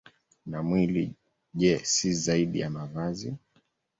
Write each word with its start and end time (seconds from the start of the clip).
Na 0.51 0.63
mwili, 0.63 1.03
je, 1.53 1.75
si 1.91 2.13
zaidi 2.13 2.59
ya 2.59 2.69
mavazi? 2.69 3.37